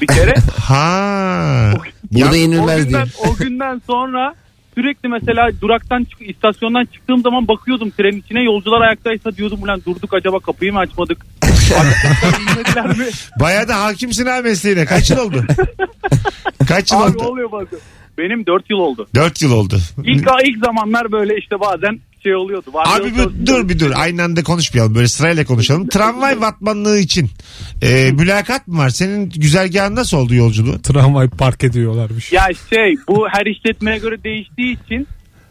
[0.00, 0.34] Bir kere.
[0.68, 1.72] Ha.
[2.12, 2.84] Burada Ya- yenilmez o diye.
[2.84, 4.34] günden, o günden sonra
[4.78, 10.14] sürekli mesela duraktan çık istasyondan çıktığım zaman bakıyordum trenin içine yolcular ayaktaysa diyordum ulan durduk
[10.14, 11.26] acaba kapıyı mı açmadık?
[13.40, 14.84] Bayağı da hakimsin ha mesleğine.
[14.84, 15.44] Kaç yıl oldu?
[16.68, 17.24] Kaç yıl Abi oldu?
[17.24, 17.78] oluyor bazen.
[18.18, 19.08] Benim 4 yıl oldu.
[19.14, 19.78] 4 yıl oldu.
[20.04, 22.70] İlk ilk zamanlar böyle işte bazen şey oluyordu.
[22.72, 23.90] Vardiyalı Abi bir, dur bir dur.
[23.96, 24.94] Aynı anda konuşmayalım.
[24.94, 25.88] Böyle sırayla konuşalım.
[25.92, 27.30] Tramvay vatmanlığı için
[27.82, 28.88] e, mülakat mı var?
[28.88, 30.78] Senin güzergahın nasıl oldu yolculuğun?
[30.78, 32.32] Tramvay park ediyorlarmış.
[32.32, 35.06] Ya şey bu her işletmeye göre değiştiği için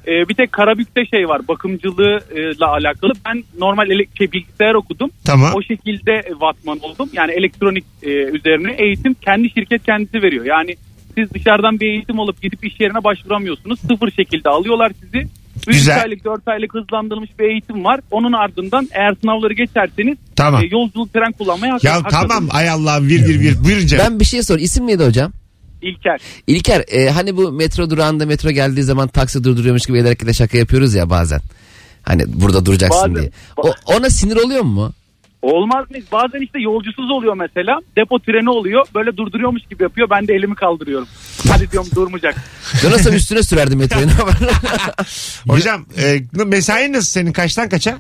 [0.08, 3.12] e, bir tek Karabük'te şey var bakımcılığıyla alakalı.
[3.26, 5.10] Ben normal ele- şey, bilgisayar okudum.
[5.26, 5.52] Tamam.
[5.56, 7.10] O şekilde vatman oldum.
[7.14, 10.46] Yani elektronik e, üzerine eğitim kendi şirket kendisi veriyor.
[10.46, 10.76] Yani
[11.18, 13.80] siz dışarıdan bir eğitim alıp gidip iş yerine başvuramıyorsunuz.
[13.80, 15.28] Sıfır şekilde alıyorlar sizi.
[15.68, 16.02] 3 Güzel.
[16.04, 18.00] aylık 4 aylık hızlandırılmış bir eğitim var.
[18.12, 20.64] Onun ardından eğer sınavları geçerseniz Tamam.
[20.64, 23.64] e, yolculuk tren kullanmaya hak Ya hak tamam ay Allah vir vir vir.
[23.64, 24.06] Buyurun canım.
[24.10, 24.60] Ben bir şey sor.
[24.60, 25.32] İsim neydi hocam?
[25.82, 26.20] İlker.
[26.48, 30.58] İlker e, hani bu metro durağında metro geldiği zaman taksi durduruyormuş gibi el hareketle şaka
[30.58, 31.42] yapıyoruz ya bazen.
[32.04, 33.16] Hani burada duracaksın Bazen.
[33.16, 33.32] diye.
[33.58, 34.94] O, ona sinir oluyor mu?
[35.42, 35.98] Olmaz mı?
[36.12, 37.80] Bazen işte yolcusuz oluyor mesela.
[37.98, 38.86] Depo treni oluyor.
[38.96, 40.10] Böyle durduruyormuş gibi yapıyor.
[40.10, 41.08] Ben de elimi kaldırıyorum.
[41.52, 42.36] Hadi diyorum durmayacak.
[42.84, 43.88] Ben olsam üstüne sürerdim var?
[45.48, 47.32] Hocam e, mesai nasıl senin?
[47.34, 47.98] Kaçtan kaça?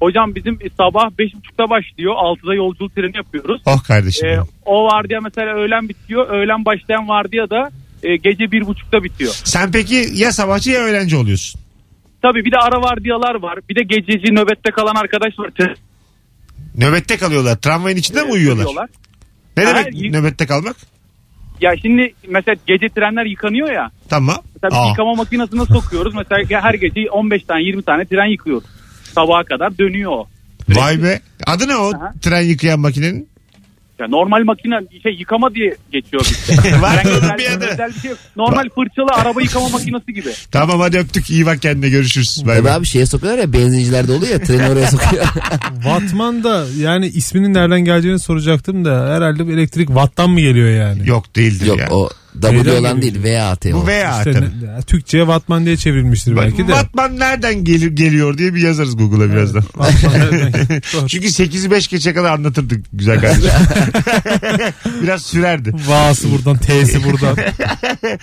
[0.00, 2.14] Hocam bizim sabah 5.30'da başlıyor.
[2.14, 3.62] 6'da yolculuk treni yapıyoruz.
[3.66, 4.28] Oh kardeşim.
[4.28, 6.28] Ee, o vardiya mesela öğlen bitiyor.
[6.28, 7.70] Öğlen başlayan vardiya da
[8.02, 9.32] e, gece 1.30'da bitiyor.
[9.44, 11.60] Sen peki ya sabahçı ya öğrenci oluyorsun?
[12.22, 13.58] Tabii bir de ara vardiyalar var.
[13.70, 15.50] Bir de gececi nöbette kalan arkadaş var.
[16.78, 17.56] Te- Nöbette kalıyorlar.
[17.56, 18.64] Tramvayın içinde mi uyuyorlar?
[18.64, 18.88] uyuyorlar.
[19.56, 20.76] Ne Ha, demek y- nöbette kalmak?
[21.60, 23.90] Ya şimdi mesela gece trenler yıkanıyor ya.
[24.08, 24.36] Tamam.
[24.64, 24.88] Bir Aa.
[24.88, 26.14] yıkama makinesine sokuyoruz.
[26.14, 28.64] Mesela her gece 15 tane 20 tane tren yıkıyoruz.
[29.14, 30.26] Sabaha kadar dönüyor o.
[30.68, 31.20] Vay be.
[31.46, 32.12] Adı ne o Aha.
[32.22, 33.28] tren yıkayan makinenin?
[34.02, 36.80] Ya normal makine şey yıkama diye geçiyor bizde.
[36.82, 37.66] Var Yani onun özel, bir adı.
[37.72, 38.18] özel bir şey yok.
[38.36, 40.28] Normal fırçalı araba yıkama makinesi gibi.
[40.50, 41.30] Tamam hadi öptük.
[41.30, 42.42] İyi bak kendine görüşürüz.
[42.46, 42.72] Bay da bay.
[42.74, 45.24] abi şeye sokuyorlar ya benzincilerde oluyor ya treni oraya sokuyor.
[45.84, 51.08] Vatman da yani isminin nereden geleceğini soracaktım da herhalde bu elektrik watt'tan mı geliyor yani?
[51.08, 51.88] Yok değildir Yok ya.
[51.90, 52.08] o
[52.40, 53.72] W Neyden olan değil VAT o.
[53.72, 54.44] Bu veya İşte tabii.
[54.62, 56.72] ne- ya, Türkçe'ye Vatman diye çevrilmiştir belki de.
[56.72, 59.64] Batman nereden gelir, geliyor diye bir yazarız Google'a birazdan.
[59.76, 60.52] Vatman geliyor?
[60.94, 61.08] Doğru.
[61.08, 63.50] Çünkü 8'i 5 geçe kadar anlatırdık güzel kardeşim.
[65.02, 65.72] Biraz sürerdi.
[65.86, 67.36] Va'sı buradan, T'si buradan.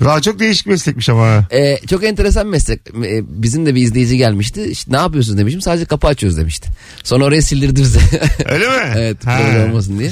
[0.00, 1.22] Valla çok değişik meslekmiş ama.
[1.26, 1.46] ha.
[1.50, 2.80] Ee, çok enteresan meslek.
[3.04, 4.62] Ee, bizim de bir izleyici gelmişti.
[4.70, 5.60] İşte ne yapıyorsunuz demişim.
[5.60, 6.68] Sadece kapı açıyoruz demişti.
[7.04, 8.00] Sonra oraya sildirdi bize.
[8.48, 8.74] Öyle mi?
[8.96, 9.38] evet Ha.
[9.42, 10.10] problem olmasın diye.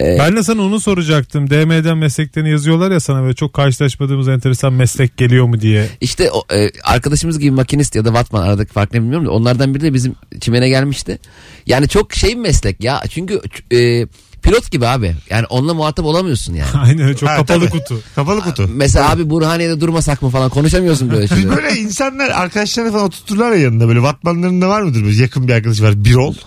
[0.00, 1.50] Ee, Ben de sana onu soracaktım.
[1.50, 5.88] DM'den mesleklerini yazıyorlar ya sana böyle çok karşılaşmadığımız enteresan meslek geliyor mu diye.
[6.00, 9.74] İşte o, e, arkadaşımız gibi makinist ya da vatman aradaki fark ne bilmiyorum da onlardan
[9.74, 11.18] biri de bizim çimene gelmişti.
[11.66, 13.40] Yani çok şey meslek ya çünkü
[13.72, 14.06] e,
[14.44, 15.14] pilot gibi abi.
[15.30, 16.70] Yani onunla muhatap olamıyorsun yani.
[16.82, 17.70] Aynen öyle, çok Ha, kapalı tabii.
[17.80, 18.00] kutu.
[18.14, 18.68] Kapalı kutu.
[18.74, 21.56] Mesela abi Burhaniye'de durmasak mı falan konuşamıyorsun böyle Biz şeyleri.
[21.56, 25.80] böyle insanlar arkadaşlarını falan oturturlar ya yanında böyle vatmanlarında var mıdır böyle yakın bir arkadaş
[25.80, 26.34] var bir ol.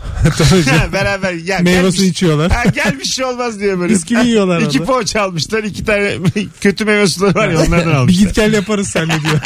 [0.68, 2.52] Ha, Beraber ya Meyve gelmiş- suyu içiyorlar.
[2.52, 3.94] Ha, gel bir şey olmaz diye böyle.
[3.94, 4.92] Bisküvi yiyorlar İki orada.
[4.92, 6.14] poğaça almışlar iki tane
[6.62, 8.26] kötü meyve suları var ya onlardan Bir almışlar.
[8.26, 9.40] git gel yaparız seninle diyor.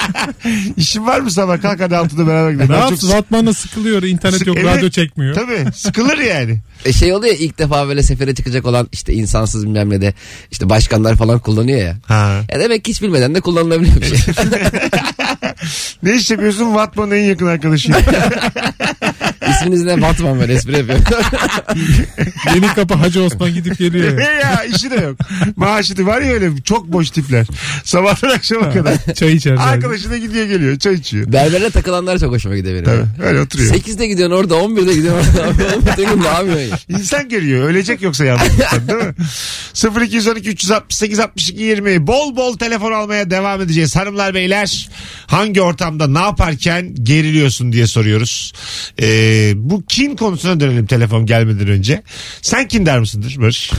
[0.77, 2.69] İşin var mı sabah kalk hadi altıda beraber gidelim.
[2.71, 3.07] ne Ben yapsın?
[3.07, 4.03] çok- Vatman'da sıkılıyor.
[4.03, 4.57] internet Sık- yok.
[4.59, 4.77] Evet.
[4.77, 5.35] Radyo çekmiyor.
[5.35, 6.59] Tabii sıkılır yani.
[6.85, 10.13] E şey oluyor ya ilk defa böyle sefere çıkacak olan işte insansız bilmem ne de
[10.51, 11.97] işte başkanlar falan kullanıyor ya.
[12.05, 12.41] Ha.
[12.51, 14.17] Ya demek ki hiç bilmeden de kullanılabiliyor bir şey.
[16.03, 16.75] Ne iş yapıyorsun?
[16.75, 18.01] Vatman'ın en yakın arkadaşıyım.
[19.49, 20.99] İsminiz ne Batman böyle espri yapıyor.
[22.55, 24.17] Yeni kapı Hacı Osman gidip geliyor.
[24.17, 25.17] ne ya işi de yok.
[25.55, 27.47] Maaşı da var ya öyle çok boş tipler.
[27.83, 29.13] Sabahtan akşama kadar.
[29.15, 29.57] Çay içerler.
[29.67, 31.33] Arkadaşı da gidiyor geliyor çay içiyor.
[31.33, 32.85] Berberle takılanlar çok hoşuma gidiyor benim.
[32.85, 33.73] Tabii öyle oturuyor.
[33.73, 35.91] 8'de gidiyorsun orada 11'de gidiyorsun orada.
[35.91, 36.99] Bütün gün ne yapıyorsun ya?
[36.99, 37.69] İnsan görüyor.
[37.69, 38.99] Ölecek yoksa yalnızlıktan değil
[39.99, 40.05] mi?
[40.05, 43.95] 0212 368 62 20 bol bol telefon almaya devam edeceğiz.
[43.95, 44.89] Hanımlar beyler
[45.27, 48.53] hangi ortamda ne yaparken geriliyorsun diye soruyoruz.
[49.01, 52.03] Ee, bu kin konusuna dönelim telefon gelmeden önce.
[52.41, 53.71] Sen kindar mısındır Barış?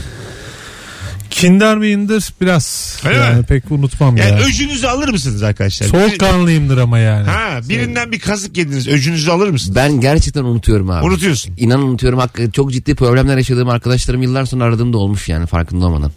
[1.29, 2.33] Kinder miyimdir?
[2.41, 2.97] Biraz.
[3.05, 3.45] Öyle yani mi?
[3.45, 4.39] pek unutmam Yani ya.
[4.47, 5.87] öcünüzü alır mısınız arkadaşlar?
[5.87, 7.27] Soğukkanlıyımdır ama yani.
[7.27, 8.87] Ha, birinden bir kazık yediniz.
[8.87, 9.75] Öcünüzü alır mısınız?
[9.75, 11.05] Ben gerçekten unutuyorum abi.
[11.05, 11.53] Unutuyorsun.
[11.57, 12.19] İnan unutuyorum.
[12.51, 16.11] Çok ciddi problemler yaşadığım arkadaşlarım yıllar sonra aradığımda olmuş yani farkında olmadan.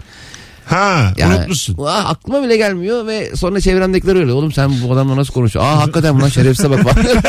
[0.67, 1.77] Ha, Yani, unutmuşsun.
[1.79, 4.33] Aa, aklıma bile gelmiyor ve sonra çevremdekiler öyle.
[4.33, 5.71] Oğlum sen bu adamla nasıl konuşuyorsun?
[5.73, 6.97] Aa hakikaten buna şerefsize bak falan.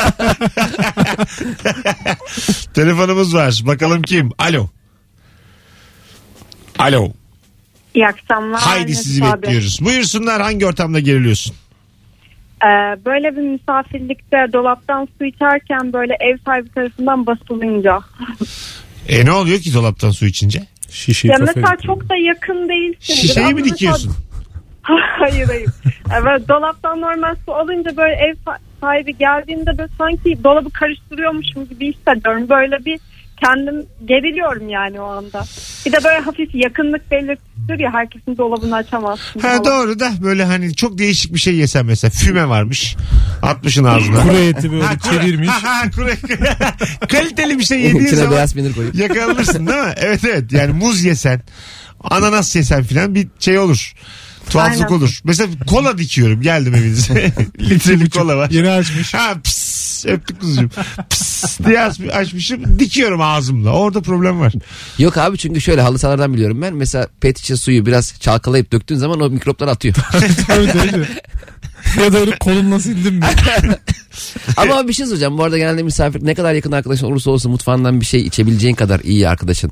[2.74, 3.62] Telefonumuz var.
[3.66, 4.30] Bakalım kim?
[4.38, 4.68] Alo.
[6.78, 7.08] Alo.
[7.94, 8.60] İyi akşamlar.
[8.60, 9.42] Haydi sizi Mesut abi.
[9.42, 9.78] bekliyoruz.
[9.84, 11.54] Buyursunlar hangi ortamda geriliyorsun?
[12.62, 12.66] Ee,
[13.04, 17.98] böyle bir misafirlikte dolaptan su içerken böyle ev sahibi tarafından basılınca.
[19.08, 20.66] E ne oluyor ki dolaptan su içince?
[20.88, 21.78] Şişe ya mesela yapıyor.
[21.96, 23.14] çok da yakın değilsin.
[23.14, 24.12] Şişeyi mi mesela- dikiyorsun?
[25.18, 25.68] hayır hayır.
[26.22, 31.92] Evet, dolaptan normal su alınca böyle ev sa- sahibi geldiğinde böyle sanki dolabı karıştırıyormuşum gibi
[31.92, 32.48] hissediyorum.
[32.48, 33.00] Böyle bir
[33.44, 35.44] kendim geriliyorum yani o anda.
[35.86, 39.40] Bir de böyle hafif yakınlık belirtidir ya herkesin dolabını açamazsın.
[39.40, 39.64] Ha falan.
[39.64, 42.96] doğru da böyle hani çok değişik bir şey yesen mesela füme varmış.
[43.42, 44.22] Atmışın ağzına.
[44.22, 45.48] Kuru eti böyle Ha, çevirmiş.
[45.48, 49.94] Ha, ha, kuru- Kaliteli bir şey yediğin İçine zaman beyaz peynir yakalanırsın değil mi?
[49.96, 51.40] Evet evet yani muz yesen
[52.00, 53.92] ananas yesen filan bir şey olur.
[54.50, 54.96] Tuhaflık Aynen.
[54.96, 55.20] olur.
[55.24, 57.32] Mesela kola dikiyorum geldim evinize.
[57.60, 58.50] Litrelik kola var.
[58.50, 59.14] Yeni açmış.
[59.14, 59.34] Ha
[59.98, 60.68] pıs öptük kuzucuğum.
[61.10, 63.70] Pıs diye aç- açmışım dikiyorum ağzımla.
[63.70, 64.52] Orada problem var.
[64.98, 66.74] Yok abi çünkü şöyle halı sahalardan biliyorum ben.
[66.74, 69.94] Mesela pet şişe suyu biraz çalkalayıp döktüğün zaman o mikroplar atıyor.
[70.46, 71.06] Tabii tabii.
[72.04, 73.24] ya da öyle kolumla sildim mi?
[74.56, 75.38] Ama bir şey söyleyeceğim.
[75.38, 79.00] Bu arada genelde misafir ne kadar yakın arkadaşın olursa olsun mutfağından bir şey içebileceğin kadar
[79.00, 79.70] iyi arkadaşın.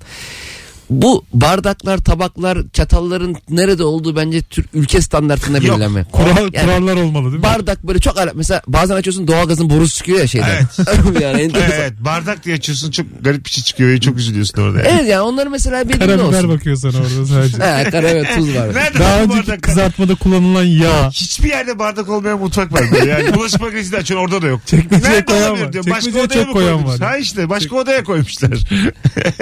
[0.91, 5.67] Bu bardaklar, tabaklar, çatalların nerede olduğu bence Türk ülke standartında Yok.
[5.67, 6.05] belirlenme.
[6.13, 7.43] Kural, Yani kurallar olmalı değil mi?
[7.43, 10.69] bardak böyle çok ara mesela bazen açıyorsun doğalgazın borusu çıkıyor ya şeyden.
[11.21, 11.71] yani enteresan.
[11.81, 13.91] Evet bardak diye açıyorsun çok garip bir şey çıkıyor.
[13.91, 14.79] ve Çok üzülüyorsun orada.
[14.79, 14.89] Yani.
[14.89, 16.49] Evet yani onları mesela belirli Karabiber olsun.
[16.51, 17.57] bakıyor sana orada sadece.
[17.85, 18.75] He, karabiber tuz var.
[18.75, 19.63] Nerede Daha önceki bardak?
[19.63, 21.11] kızartmada kullanılan yağ.
[21.11, 23.11] Hiçbir yerde bardak olmayan mutfak var böyle.
[23.11, 24.61] Yani bulaşık makinesi de açıyorsun orada da yok.
[24.67, 25.73] Çekmeceye Nerede koyan var.
[25.73, 27.01] Çekmeceye odaya çok mı koyan var.
[27.01, 28.59] Ha işte başka odaya koymuşlar.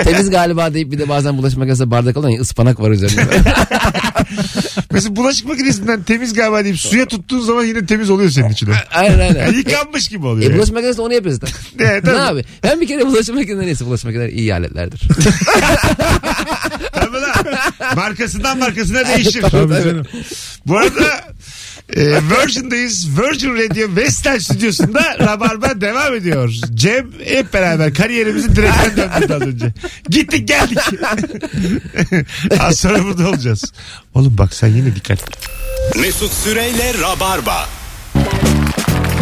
[0.05, 3.23] Temiz galiba deyip bir de bazen bulaşık makinesinde bardak olan ya ıspanak var üzerinde.
[4.91, 8.75] Mesela bulaşık makinesinden temiz galiba deyip suya tuttuğun zaman yine temiz oluyor senin içine.
[8.95, 9.47] aynen aynen.
[9.47, 10.43] Yani yıkanmış gibi oluyor.
[10.43, 10.57] E, yani.
[10.57, 11.55] bulaşık makinesinde onu yapıyoruz zaten.
[11.79, 12.17] Ne, tabii.
[12.17, 12.45] ne abi?
[12.63, 15.01] Ben bir kere bulaşık makinesinde neyse bulaşık makineleri iyi aletlerdir.
[16.95, 17.35] Tabii lan.
[17.97, 19.43] Markasından markasına değişir.
[19.43, 20.07] Tabii canım.
[20.67, 21.34] Bu arada
[21.97, 23.09] e, Virgin'dayız.
[23.19, 26.55] Virgin Radio Vestel stüdyosunda Rabarba devam ediyor.
[26.75, 29.73] Cem hep beraber kariyerimizi direkten döndürdü az önce.
[30.09, 30.79] Gittik geldik.
[32.61, 33.73] az sonra burada olacağız.
[34.15, 35.19] Oğlum bak sen yine dikkat.
[35.97, 37.69] Mesut Süreyle Rabarba.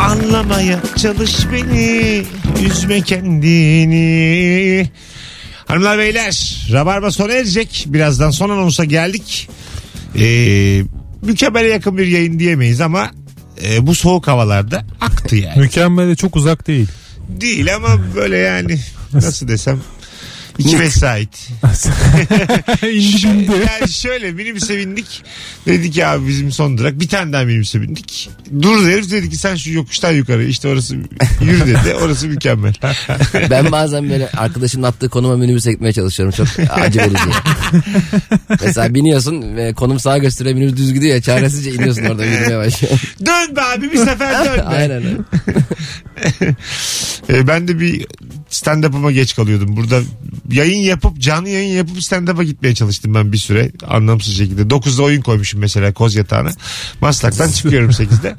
[0.01, 2.23] Anlamaya çalış beni.
[2.67, 4.91] Üzme kendini.
[5.67, 7.85] Hanımlar beyler Rabarba sona erecek.
[7.89, 9.49] Birazdan son anonsa geldik.
[10.19, 10.83] Ee,
[11.23, 13.11] mükemmele yakın bir yayın diyemeyiz ama
[13.65, 15.61] e, bu soğuk havalarda aktı yani.
[15.61, 16.89] Mükemmele çok uzak değil.
[17.29, 18.79] Değil ama böyle yani
[19.13, 19.81] nasıl desem
[20.59, 21.49] iki vesait.
[22.83, 23.53] Bindi.
[23.53, 25.23] yani şöyle minibüse bindik.
[25.67, 27.01] Dedik ya abi bizim son durak.
[27.01, 28.31] Bir tane daha minibüse bindik.
[28.63, 30.97] Dur herif dedi ki sen şu yokuştan yukarı işte orası
[31.41, 31.95] yürü dedi.
[32.03, 32.75] Orası mükemmel.
[33.51, 36.35] ben bazen böyle arkadaşımın attığı konuma minibüse gitmeye çalışıyorum.
[36.37, 37.23] Çok acı verici.
[38.65, 43.09] Mesela biniyorsun ve konum sağa gösteriyor minibüs düz gidiyor ya çaresizce iniyorsun orada yürümeye başlıyorsun.
[43.27, 44.63] dön be abi bir sefer dön be.
[44.63, 45.03] aynen.
[47.31, 48.07] Ee, ben de bir
[48.51, 49.77] stand-up'ıma geç kalıyordum.
[49.77, 50.01] Burada
[50.51, 53.71] yayın yapıp canlı yayın yapıp stand-up'a gitmeye çalıştım ben bir süre.
[53.87, 54.63] Anlamsız şekilde.
[54.63, 56.51] 9'da oyun koymuşum mesela koz yatağına.
[57.01, 58.37] Maslak'tan çıkıyorum 8'de.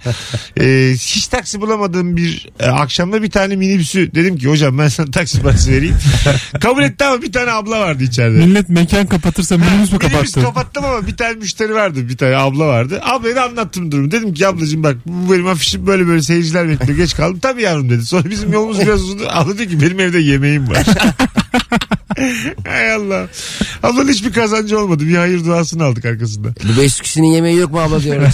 [0.60, 5.12] Ee, hiç taksi bulamadığım bir e, akşamda bir tane minibüsü dedim ki hocam ben sana
[5.12, 5.96] taksi parası vereyim.
[6.62, 8.38] Kabul etti ama bir tane abla vardı içeride.
[8.46, 10.42] Millet mekan kapatırsa minibüs mü Minibüs kapattı?
[10.42, 12.10] kapattım ama bir tane müşteri vardı.
[12.10, 13.00] Bir tane abla vardı.
[13.04, 14.12] Ablaya da anlattım durumu.
[14.12, 16.98] Dedim ki ablacığım bak bu benim afişim böyle böyle seyirciler bekliyor.
[16.98, 17.40] Geç kaldım.
[17.40, 18.06] Tabii yavrum dedi.
[18.06, 19.20] Sonra bizim yolumuz biraz uzun.
[19.30, 20.86] Abla dedi ki benim evde yemeğim var.
[22.68, 23.28] Hay Allah.
[23.84, 25.08] Ablanın hiçbir kazancı olmadı.
[25.08, 26.48] Bir hayır duasını aldık arkasında.
[26.48, 28.22] Bu 500 kişinin yemeği yok mu abla diyor.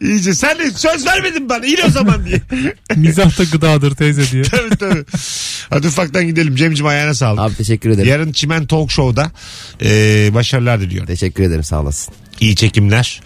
[0.00, 1.66] İyice sen de söz vermedin bana.
[1.66, 2.42] İn o zaman diye.
[2.96, 4.42] Mizah da gıdadır teyze diye.
[4.42, 5.04] tabii tabii.
[5.70, 6.56] Hadi ufaktan gidelim.
[6.56, 7.40] Cem'cim ayağına sağlık.
[7.40, 8.08] Abi teşekkür ederim.
[8.08, 9.30] Yarın Çimen Talk Show'da
[9.82, 11.06] e, başarılar diliyorum.
[11.06, 12.14] Teşekkür ederim sağ olasın.
[12.40, 13.20] İyi çekimler.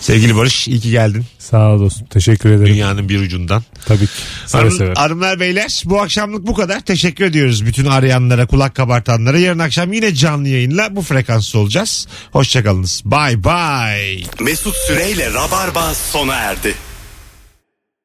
[0.00, 1.24] Sevgili Barış iyi ki geldin.
[1.38, 2.06] Sağ ol dostum.
[2.06, 2.66] Teşekkür ederim.
[2.66, 3.62] Dünyanın bir ucundan.
[3.86, 4.12] Tabii ki.
[4.46, 4.94] Seve Hanım, seve.
[4.94, 6.80] hanımlar beyler bu akşamlık bu kadar.
[6.80, 9.38] Teşekkür ediyoruz bütün arayanlara, kulak kabartanlara.
[9.38, 12.06] Yarın akşam yine canlı yayınla bu frekansta olacağız.
[12.32, 13.02] Hoşçakalınız.
[13.04, 14.22] Bye bye.
[14.40, 16.74] Mesut Süreyle Rabarba sona erdi.